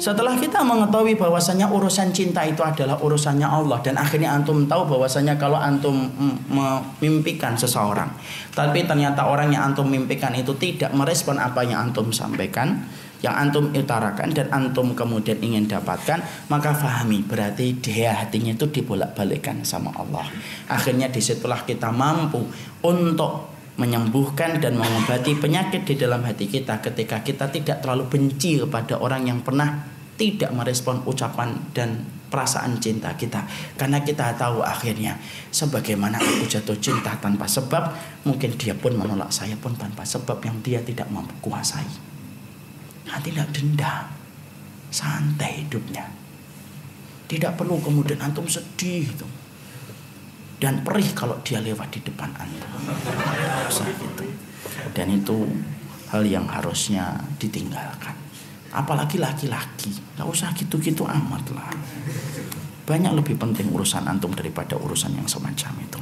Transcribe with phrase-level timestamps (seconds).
[0.00, 5.36] Setelah kita mengetahui bahwasanya urusan cinta itu adalah urusannya Allah dan akhirnya antum tahu bahwasanya
[5.36, 6.08] kalau antum
[6.48, 8.08] memimpikan seseorang,
[8.56, 12.80] tapi ternyata orang yang antum mimpikan itu tidak merespon apa yang antum sampaikan,
[13.20, 19.60] yang antum utarakan dan antum kemudian ingin dapatkan, maka fahami berarti dia hatinya itu dibolak-balikkan
[19.68, 20.24] sama Allah.
[20.72, 22.40] Akhirnya di situlah kita mampu
[22.80, 23.49] untuk
[23.80, 29.24] menyembuhkan dan mengobati penyakit di dalam hati kita ketika kita tidak terlalu benci kepada orang
[29.24, 29.88] yang pernah
[30.20, 33.40] tidak merespon ucapan dan perasaan cinta kita.
[33.80, 35.16] Karena kita tahu akhirnya
[35.48, 37.96] sebagaimana aku jatuh cinta tanpa sebab
[38.28, 41.88] mungkin dia pun menolak saya pun tanpa sebab yang dia tidak mampu kuasai.
[43.08, 44.12] Nah, tidak dendam
[44.92, 46.04] santai hidupnya.
[47.24, 49.39] Tidak perlu kemudian antum sedih gitu
[50.60, 52.68] dan perih kalau dia lewat di depan Anda.
[53.72, 54.24] Gitu.
[54.92, 55.48] Dan itu
[56.12, 58.12] hal yang harusnya ditinggalkan.
[58.70, 61.72] Apalagi laki-laki, nggak usah gitu-gitu amat lah.
[62.86, 66.00] Banyak lebih penting urusan antum daripada urusan yang semacam itu.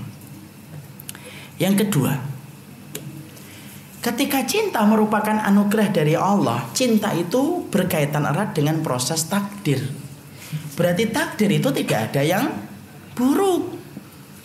[1.62, 2.12] Yang kedua,
[4.04, 9.80] ketika cinta merupakan anugerah dari Allah, cinta itu berkaitan erat dengan proses takdir.
[10.74, 12.46] Berarti takdir itu tidak ada yang
[13.16, 13.77] buruk.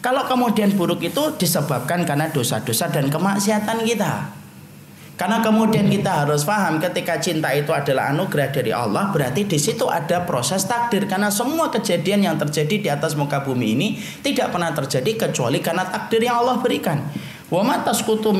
[0.03, 4.35] Kalau kemudian buruk itu disebabkan karena dosa-dosa dan kemaksiatan kita.
[5.15, 9.87] Karena kemudian kita harus paham ketika cinta itu adalah anugerah dari Allah, berarti di situ
[9.87, 13.87] ada proses takdir karena semua kejadian yang terjadi di atas muka bumi ini
[14.19, 16.99] tidak pernah terjadi kecuali karena takdir yang Allah berikan.
[17.47, 18.35] Wa ma tasqutu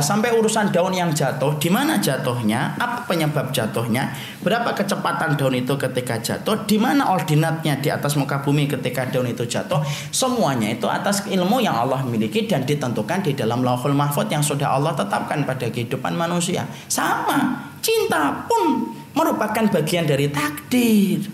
[0.00, 4.14] sampai urusan daun yang jatuh, di mana jatuhnya, penyebab jatuhnya,
[4.46, 9.26] berapa kecepatan daun itu ketika jatuh, di mana ordinatnya di atas muka bumi ketika daun
[9.26, 9.82] itu jatuh,
[10.14, 14.78] semuanya itu atas ilmu yang Allah miliki dan ditentukan di dalam Lauhul Mahfud yang sudah
[14.78, 16.70] Allah tetapkan pada kehidupan manusia.
[16.86, 21.26] Sama, cinta pun merupakan bagian dari takdir.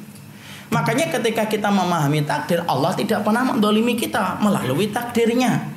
[0.72, 5.75] Makanya ketika kita memahami takdir, Allah tidak pernah mendolimi kita melalui takdirnya.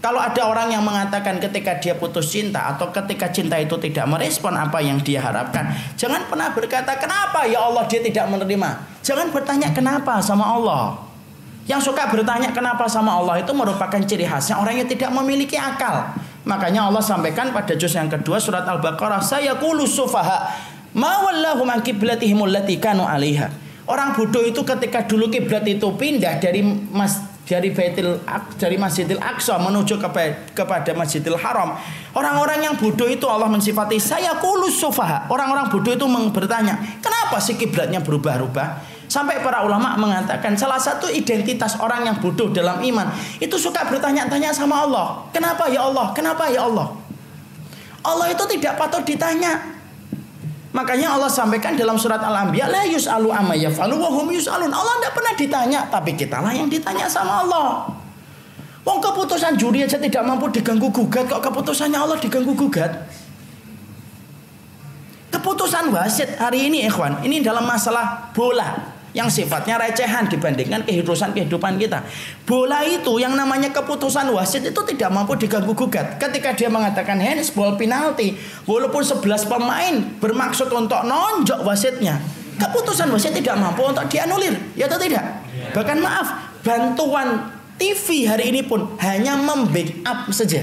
[0.00, 4.56] Kalau ada orang yang mengatakan ketika dia putus cinta atau ketika cinta itu tidak merespon
[4.56, 8.80] apa yang dia harapkan, jangan pernah berkata kenapa ya Allah dia tidak menerima.
[9.04, 10.96] Jangan bertanya kenapa sama Allah.
[11.68, 16.16] Yang suka bertanya kenapa sama Allah itu merupakan ciri khasnya orang yang tidak memiliki akal.
[16.48, 20.48] Makanya Allah sampaikan pada juz yang kedua surat Al-Baqarah, saya kulu sufaha
[20.96, 23.52] ma wallahu man qiblatihim allati kanu 'alaiha.
[23.84, 28.22] Orang bodoh itu ketika dulu kiblat itu pindah dari mas dari Baitul
[28.54, 30.08] dari Masjidil Aqsa menuju ke,
[30.54, 31.74] kepada Masjidil Haram.
[32.14, 35.26] Orang-orang yang bodoh itu Allah mensifati saya kulus sofaha.
[35.26, 39.02] Orang-orang bodoh itu bertanya, kenapa sih kiblatnya berubah-ubah?
[39.10, 43.10] Sampai para ulama mengatakan salah satu identitas orang yang bodoh dalam iman
[43.42, 45.26] itu suka bertanya-tanya sama Allah.
[45.34, 46.14] Kenapa ya Allah?
[46.14, 46.94] Kenapa ya Allah?
[48.06, 49.79] Allah itu tidak patut ditanya.
[50.70, 54.70] Makanya Allah sampaikan dalam surat Al-Anbiya la yus'alu amma yaf'alu wa hum yus'alun.
[54.70, 57.90] Allah tidak pernah ditanya, tapi kita lah yang ditanya sama Allah.
[58.86, 63.02] Wong keputusan juri aja tidak mampu diganggu gugat, kok keputusannya Allah diganggu gugat?
[65.34, 71.72] Keputusan wasit hari ini ikhwan, ini dalam masalah bola yang sifatnya recehan dibandingkan kehidupan kehidupan
[71.78, 72.06] kita.
[72.46, 76.18] Bola itu yang namanya keputusan wasit itu tidak mampu diganggu gugat.
[76.22, 82.22] Ketika dia mengatakan handsball penalti, walaupun 11 pemain bermaksud untuk nonjok wasitnya,
[82.60, 85.24] keputusan wasit tidak mampu untuk dianulir, ya atau tidak?
[85.74, 86.28] Bahkan maaf,
[86.62, 87.50] bantuan
[87.80, 90.62] TV hari ini pun hanya membackup saja.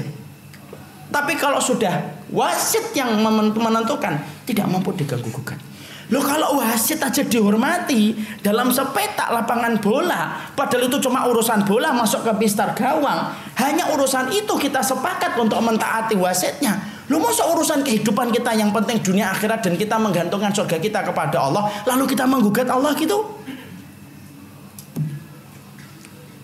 [1.08, 5.67] Tapi kalau sudah wasit yang menentukan tidak mampu diganggu gugat.
[6.08, 12.24] Loh kalau wasit aja dihormati dalam sepetak lapangan bola, padahal itu cuma urusan bola masuk
[12.24, 13.28] ke pistar gawang,
[13.60, 16.80] hanya urusan itu kita sepakat untuk mentaati wasitnya.
[17.12, 21.44] Lu masa urusan kehidupan kita yang penting dunia akhirat dan kita menggantungkan surga kita kepada
[21.44, 23.44] Allah, lalu kita menggugat Allah gitu?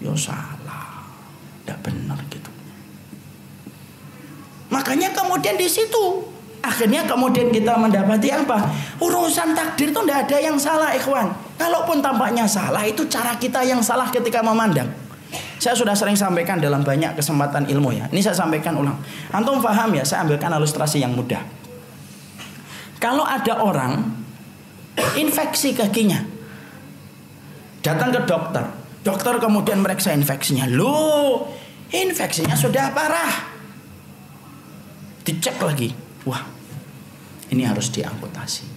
[0.03, 1.07] Yo salah,
[1.63, 2.51] tidak benar gitu.
[4.67, 6.32] Makanya kemudian di situ
[6.63, 8.71] Akhirnya kemudian kita mendapati apa?
[9.03, 11.27] Urusan takdir itu tidak ada yang salah ikhwan.
[11.59, 14.87] Kalaupun tampaknya salah itu cara kita yang salah ketika memandang.
[15.59, 18.07] Saya sudah sering sampaikan dalam banyak kesempatan ilmu ya.
[18.07, 18.95] Ini saya sampaikan ulang.
[19.35, 21.43] Antum paham ya, saya ambilkan ilustrasi yang mudah.
[23.03, 24.23] Kalau ada orang
[25.19, 26.23] infeksi kakinya.
[27.83, 28.63] Datang ke dokter.
[29.03, 30.63] Dokter kemudian meriksa infeksinya.
[30.71, 31.51] Loh,
[31.91, 33.51] infeksinya sudah parah.
[35.27, 36.43] Dicek lagi Wah,
[37.51, 38.73] ini harus diamputasi.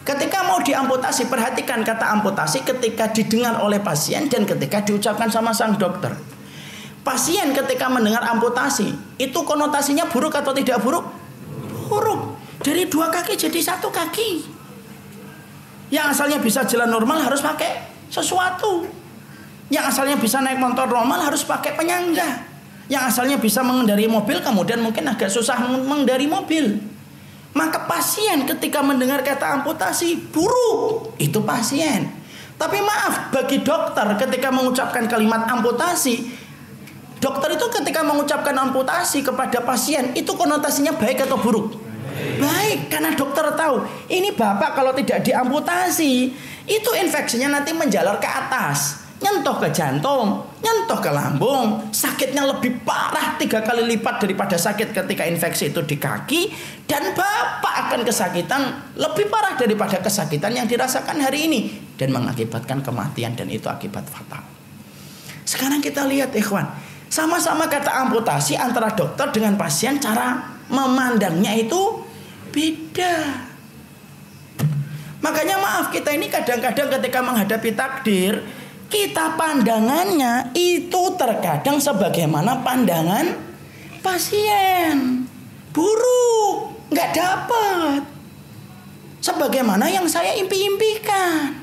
[0.00, 5.78] Ketika mau diamputasi, perhatikan kata amputasi ketika didengar oleh pasien dan ketika diucapkan sama sang
[5.78, 6.16] dokter.
[7.00, 11.06] Pasien ketika mendengar amputasi, itu konotasinya buruk atau tidak buruk?
[11.88, 12.36] Buruk.
[12.60, 14.44] Dari dua kaki jadi satu kaki.
[15.94, 18.84] Yang asalnya bisa jalan normal harus pakai sesuatu.
[19.70, 22.49] Yang asalnya bisa naik motor normal harus pakai penyangga.
[22.90, 26.82] Yang asalnya bisa mengendari mobil kemudian mungkin agak susah mengendari mobil.
[27.54, 32.10] Maka pasien ketika mendengar kata amputasi buruk, itu pasien.
[32.58, 36.30] Tapi maaf bagi dokter ketika mengucapkan kalimat amputasi,
[37.18, 41.78] dokter itu ketika mengucapkan amputasi kepada pasien itu konotasinya baik atau buruk?
[42.36, 46.12] Baik, karena dokter tahu ini bapak kalau tidak diamputasi
[46.68, 53.36] itu infeksinya nanti menjalar ke atas, nyentuh ke jantung, nyentuh ke lambung, sakitnya lebih parah
[53.36, 56.50] tiga kali lipat daripada sakit ketika infeksi itu di kaki
[56.88, 58.62] dan bapak akan kesakitan
[58.96, 61.60] lebih parah daripada kesakitan yang dirasakan hari ini
[62.00, 64.40] dan mengakibatkan kematian dan itu akibat fatal.
[65.44, 66.64] Sekarang kita lihat ikhwan,
[67.12, 72.06] sama-sama kata amputasi antara dokter dengan pasien cara memandangnya itu
[72.54, 73.46] beda.
[75.20, 78.40] Makanya maaf kita ini kadang-kadang ketika menghadapi takdir
[78.90, 83.38] kita pandangannya itu terkadang sebagaimana pandangan
[84.02, 85.24] pasien
[85.70, 88.02] buruk nggak dapat
[89.22, 91.54] sebagaimana yang saya impi-impikan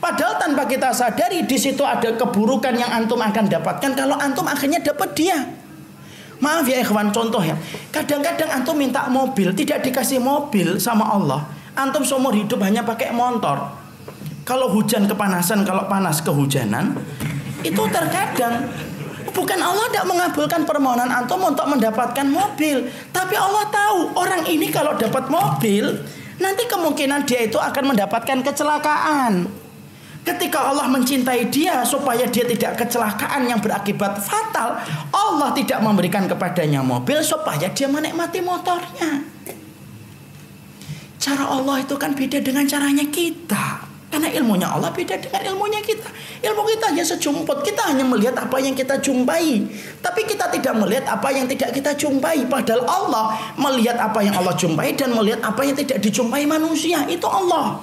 [0.00, 4.80] padahal tanpa kita sadari di situ ada keburukan yang antum akan dapatkan kalau antum akhirnya
[4.80, 5.38] dapat dia
[6.42, 7.54] Maaf ya ikhwan contoh ya.
[7.94, 11.46] Kadang-kadang antum minta mobil, tidak dikasih mobil sama Allah.
[11.72, 13.83] Antum seumur hidup hanya pakai motor.
[14.44, 17.00] Kalau hujan kepanasan, kalau panas kehujanan,
[17.64, 18.68] itu terkadang
[19.32, 24.94] bukan Allah tidak mengabulkan permohonan antum untuk mendapatkan mobil, tapi Allah tahu orang ini kalau
[25.00, 26.04] dapat mobil,
[26.38, 29.48] nanti kemungkinan dia itu akan mendapatkan kecelakaan.
[30.24, 34.80] Ketika Allah mencintai dia supaya dia tidak kecelakaan yang berakibat fatal,
[35.12, 39.20] Allah tidak memberikan kepadanya mobil supaya dia menikmati motornya.
[41.20, 43.93] Cara Allah itu kan beda dengan caranya kita.
[44.14, 46.06] Karena ilmunya Allah beda dengan ilmunya kita.
[46.38, 47.66] Ilmu kita hanya sejumput.
[47.66, 49.66] Kita hanya melihat apa yang kita jumpai.
[49.98, 52.46] Tapi kita tidak melihat apa yang tidak kita jumpai.
[52.46, 57.02] Padahal Allah melihat apa yang Allah jumpai dan melihat apa yang tidak dijumpai manusia.
[57.10, 57.82] Itu Allah.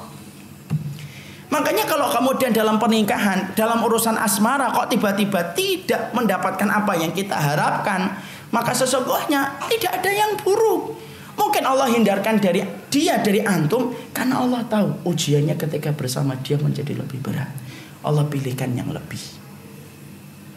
[1.51, 7.36] Makanya kalau kemudian dalam pernikahan, dalam urusan asmara kok tiba-tiba tidak mendapatkan apa yang kita
[7.36, 8.24] harapkan,
[8.56, 11.11] maka sesungguhnya tidak ada yang buruk.
[11.38, 16.95] Mungkin Allah hindarkan dari dia dari antum karena Allah tahu ujiannya ketika bersama dia menjadi
[16.98, 17.51] lebih berat.
[18.01, 19.22] Allah pilihkan yang lebih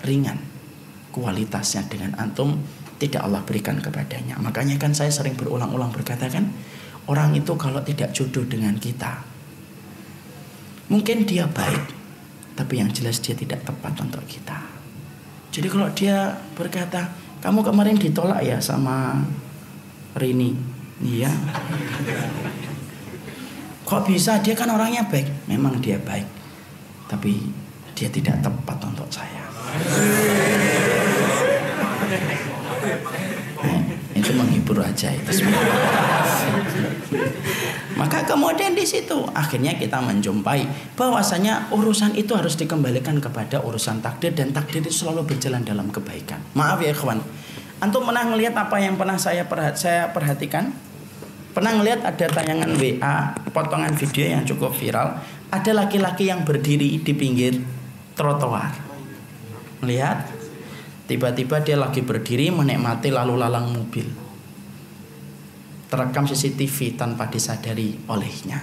[0.04, 0.40] ringan
[1.12, 2.58] kualitasnya dengan antum
[2.96, 4.40] tidak Allah berikan kepadanya.
[4.40, 6.50] Makanya kan saya sering berulang-ulang berkata kan,
[7.06, 9.34] orang itu kalau tidak jodoh dengan kita,
[10.84, 11.80] Mungkin dia baik,
[12.60, 14.60] tapi yang jelas dia tidak tepat untuk kita.
[15.48, 17.08] Jadi kalau dia berkata,
[17.40, 19.24] kamu kemarin ditolak ya sama
[20.14, 20.54] Rini,
[21.02, 21.30] iya.
[23.82, 24.38] Kok bisa?
[24.40, 25.50] Dia kan orangnya baik.
[25.50, 26.26] Memang dia baik,
[27.10, 27.50] tapi
[27.98, 29.42] dia tidak tepat untuk saya.
[33.64, 33.80] Nah,
[34.14, 35.42] itu menghibur aja itu
[37.94, 40.66] maka kemudian di situ akhirnya kita menjumpai
[40.98, 46.42] bahwasanya urusan itu harus dikembalikan kepada urusan takdir dan takdir itu selalu berjalan dalam kebaikan.
[46.58, 47.22] Maaf ya kawan,
[47.84, 50.72] antum pernah ngelihat apa yang pernah saya perhat saya perhatikan?
[51.52, 53.16] Pernah ngelihat ada tayangan WA,
[53.52, 55.20] potongan video yang cukup viral,
[55.54, 57.60] ada laki-laki yang berdiri di pinggir
[58.18, 58.74] trotoar.
[59.84, 60.26] Melihat
[61.06, 64.24] tiba-tiba dia lagi berdiri menikmati lalu lalang mobil
[65.94, 68.58] terekam CCTV tanpa disadari olehnya.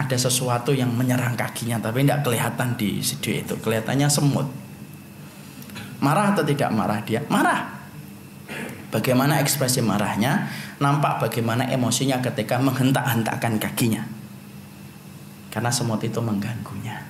[0.00, 3.54] Ada sesuatu yang menyerang kakinya tapi tidak kelihatan di video itu.
[3.60, 4.48] Kelihatannya semut.
[6.00, 7.20] Marah atau tidak marah dia?
[7.28, 7.79] Marah.
[8.90, 10.50] Bagaimana ekspresi marahnya?
[10.82, 14.02] Nampak bagaimana emosinya ketika menghentak-hentakkan kakinya.
[15.50, 17.06] Karena semut itu mengganggunya.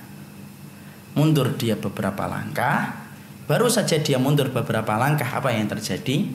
[1.17, 3.01] Mundur dia beberapa langkah.
[3.49, 6.29] Baru saja dia mundur beberapa langkah, apa yang terjadi?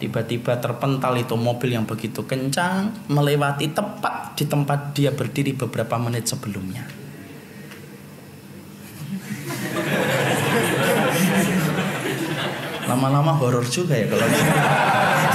[0.00, 6.24] tiba-tiba terpental itu mobil yang begitu kencang melewati tepat di tempat dia berdiri beberapa menit
[6.24, 6.88] sebelumnya.
[12.88, 14.89] Lama-lama horor juga ya kalau gitu.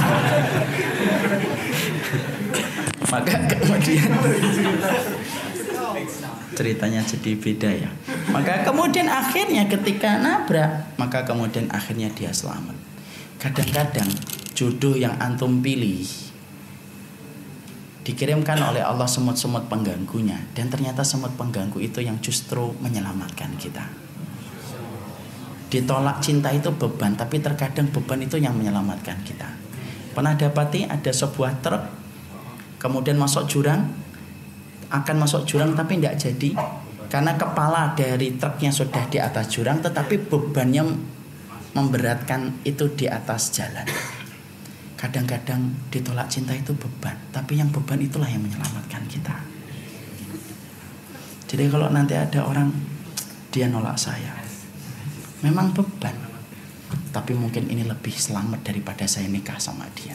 [3.12, 4.10] Maka kemudian
[6.56, 7.90] ceritanya jadi beda ya.
[8.32, 12.74] Maka kemudian akhirnya ketika nabrak, maka kemudian akhirnya dia selamat.
[13.38, 14.08] Kadang-kadang
[14.56, 16.26] jodoh yang antum pilih
[18.06, 23.82] dikirimkan oleh Allah semut-semut pengganggunya dan ternyata semut pengganggu itu yang justru menyelamatkan kita
[25.66, 29.50] ditolak cinta itu beban tapi terkadang beban itu yang menyelamatkan kita
[30.16, 31.84] pernah dapati ada sebuah truk
[32.80, 33.92] kemudian masuk jurang,
[34.88, 36.56] akan masuk jurang tapi tidak jadi
[37.12, 40.88] karena kepala dari truknya sudah di atas jurang tetapi bebannya
[41.76, 43.84] memberatkan itu di atas jalan.
[44.96, 49.36] Kadang-kadang ditolak cinta itu beban, tapi yang beban itulah yang menyelamatkan kita.
[51.46, 52.72] Jadi kalau nanti ada orang
[53.52, 54.32] dia nolak saya,
[55.44, 56.16] memang beban,
[57.16, 60.12] tapi mungkin ini lebih selamat daripada saya nikah sama dia.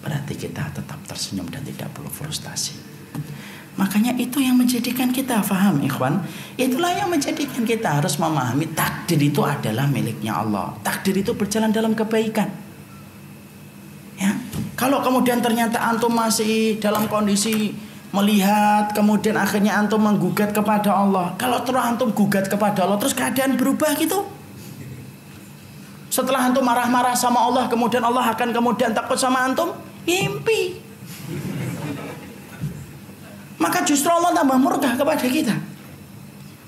[0.00, 2.72] Berarti kita tetap tersenyum dan tidak perlu frustasi.
[3.76, 6.24] Makanya itu yang menjadikan kita faham ikhwan.
[6.56, 10.72] Itulah yang menjadikan kita harus memahami takdir itu adalah miliknya Allah.
[10.80, 12.48] Takdir itu berjalan dalam kebaikan.
[14.16, 14.40] Ya.
[14.72, 17.76] Kalau kemudian ternyata antum masih dalam kondisi
[18.16, 21.36] melihat kemudian akhirnya antum menggugat kepada Allah.
[21.36, 24.31] Kalau terus antum gugat kepada Allah terus keadaan berubah gitu.
[26.12, 29.72] Setelah antum marah-marah sama Allah kemudian Allah akan kemudian takut sama antum,
[30.04, 30.76] mimpi.
[33.56, 35.56] Maka justru Allah tambah murka kepada kita.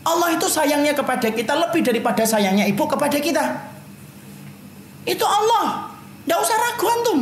[0.00, 3.44] Allah itu sayangnya kepada kita lebih daripada sayangnya ibu kepada kita.
[5.04, 5.92] Itu Allah.
[6.24, 7.20] Tidak usah ragu antum.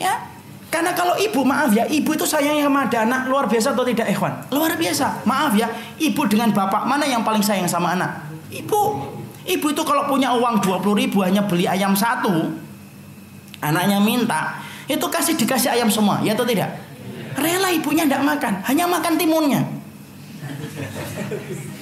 [0.00, 0.24] Ya,
[0.72, 4.32] karena kalau ibu maaf ya, ibu itu sayangnya sama anak luar biasa atau tidak ikhwan?
[4.48, 5.20] Luar biasa.
[5.28, 5.68] Maaf ya,
[6.00, 8.24] ibu dengan bapak mana yang paling sayang sama anak?
[8.48, 9.19] Ibu.
[9.50, 12.54] Ibu itu kalau punya uang 20 ribu hanya beli ayam satu,
[13.58, 16.70] anaknya minta, itu kasih dikasih ayam semua, ya atau tidak?
[17.34, 19.62] Rela ibunya tidak makan, hanya makan timunnya.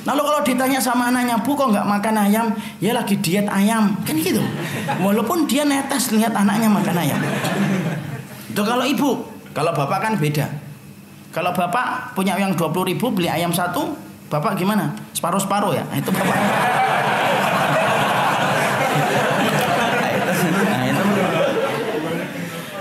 [0.09, 2.47] Lalu kalau ditanya sama anaknya, bu kok nggak makan ayam?
[2.81, 4.41] Ya lagi diet ayam, kan gitu.
[5.05, 7.21] Walaupun dia netes lihat anaknya makan ayam.
[8.49, 10.49] Itu kalau ibu, kalau bapak kan beda.
[11.29, 13.93] Kalau bapak punya yang 20 ribu beli ayam satu,
[14.33, 14.97] bapak gimana?
[15.13, 15.85] Separuh-separuh ya?
[15.93, 16.37] Itu bapak.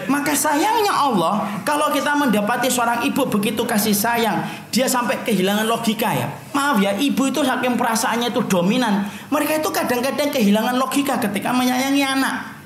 [0.08, 6.14] Maka sayangnya Allah, kalau kita mendapati seorang ibu begitu kasih sayang, dia sampai kehilangan logika
[6.14, 6.30] ya.
[6.54, 9.10] Maaf ya, ibu itu saking perasaannya itu dominan.
[9.34, 12.58] Mereka itu kadang-kadang kehilangan logika ketika menyayangi anak.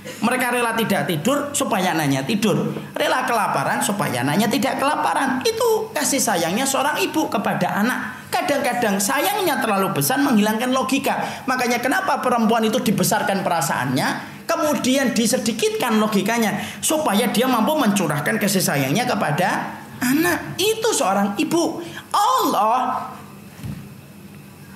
[0.00, 2.72] Mereka rela tidak tidur supaya anaknya tidur.
[2.96, 5.44] Rela kelaparan supaya anaknya tidak kelaparan.
[5.44, 8.28] Itu kasih sayangnya seorang ibu kepada anak.
[8.32, 11.44] Kadang-kadang sayangnya terlalu besar menghilangkan logika.
[11.44, 19.06] Makanya kenapa perempuan itu dibesarkan perasaannya, kemudian disedikitkan logikanya supaya dia mampu mencurahkan kasih sayangnya
[19.06, 20.58] kepada anak.
[20.58, 21.78] Itu seorang ibu.
[22.10, 23.14] Allah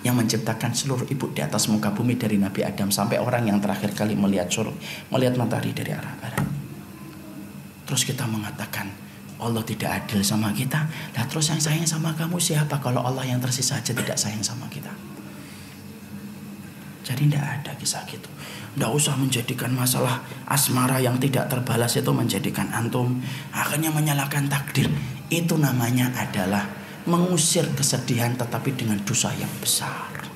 [0.07, 3.97] yang menciptakan seluruh ibu di atas muka bumi dari Nabi Adam sampai orang yang terakhir
[3.97, 4.77] kali melihat suruh
[5.09, 6.45] melihat matahari dari arah barat.
[7.89, 8.93] Terus kita mengatakan
[9.41, 10.87] Allah tidak adil sama kita.
[11.17, 14.69] Nah terus yang sayang sama kamu siapa kalau Allah yang tersisa aja tidak sayang sama
[14.69, 14.84] kita?
[17.05, 18.27] Jadi tidak ada kisah gitu.
[18.75, 23.21] Tidak usah menjadikan masalah asmara yang tidak terbalas itu menjadikan antum
[23.53, 24.89] akhirnya menyalahkan takdir.
[25.29, 26.65] Itu namanya adalah
[27.05, 30.27] mengusir kesedihan tetapi dengan dosa yang besar.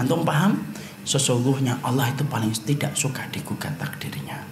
[0.00, 0.56] Antum paham?
[1.04, 4.42] Sesungguhnya Allah itu paling tidak suka digugat takdirnya.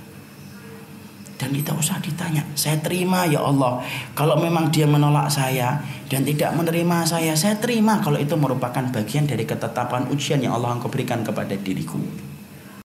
[1.41, 3.81] Dan kita usah ditanya, saya terima ya Allah.
[4.13, 9.31] Kalau memang dia menolak saya dan tidak menerima saya, saya terima kalau itu merupakan bagian
[9.31, 12.03] dari ketetapan ujian yang Allah berikan kepada diriku.